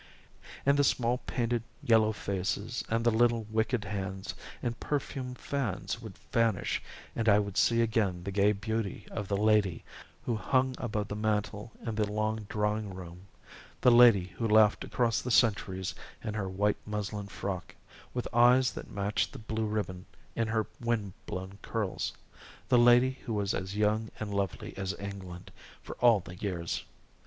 And 0.65 0.79
the 0.79 0.83
small 0.83 1.19
painted 1.27 1.61
yellow 1.83 2.11
faces 2.11 2.83
and 2.89 3.03
the 3.05 3.11
little 3.11 3.43
wicked 3.51 3.85
hands 3.85 4.33
and 4.63 4.79
perfumed 4.79 5.37
fans 5.37 6.01
would 6.01 6.17
vanish 6.31 6.81
and 7.15 7.29
I 7.29 7.37
would 7.37 7.55
see 7.55 7.83
again 7.83 8.23
the 8.23 8.31
gay 8.31 8.51
beauty 8.51 9.05
of 9.11 9.27
the 9.27 9.37
lady 9.37 9.83
who 10.25 10.35
hung 10.37 10.73
above 10.79 11.07
the 11.07 11.15
mantel 11.15 11.71
in 11.85 11.93
the 11.93 12.11
long 12.11 12.47
drawing 12.49 12.91
room, 12.91 13.27
the 13.79 13.91
lady 13.91 14.25
who 14.39 14.47
laughed 14.47 14.83
across 14.83 15.21
the 15.21 15.29
centuries 15.29 15.93
in 16.23 16.33
her 16.33 16.49
white 16.49 16.77
muslin 16.87 17.27
frock, 17.27 17.75
with 18.11 18.27
eyes 18.33 18.71
that 18.71 18.89
matched 18.89 19.33
the 19.33 19.37
blue 19.37 19.67
ribbon 19.67 20.07
in 20.35 20.47
her 20.47 20.65
wind 20.79 21.13
blown 21.27 21.59
curls 21.61 22.11
the 22.69 22.79
lady 22.79 23.19
who 23.27 23.35
was 23.35 23.53
as 23.53 23.77
young 23.77 24.09
and 24.19 24.33
lovely 24.33 24.75
as 24.75 24.95
England, 24.97 25.51
for 25.83 25.93
all 25.97 26.19
the 26.21 26.35
years! 26.37 26.85